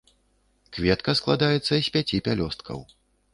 [0.77, 2.83] Кветка складаецца з пяці пялёсткаў.